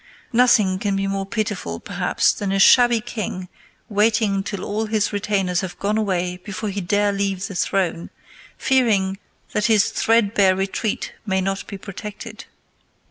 [0.33, 3.49] Nothing can be more pitiful, perhaps, than a shabby king
[3.87, 8.09] waiting till all his retainers have gone away before he dare leave the throne,
[8.57, 9.19] fearing
[9.51, 12.45] that his threadbare retreat may not be protected.